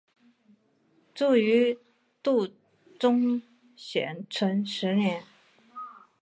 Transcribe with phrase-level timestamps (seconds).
[1.13, 1.77] 卒于
[2.23, 2.49] 度
[2.99, 3.39] 宗
[3.77, 5.23] 咸淳十年。